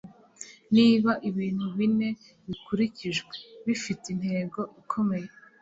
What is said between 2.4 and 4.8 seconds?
bikurikijwe- bifite intego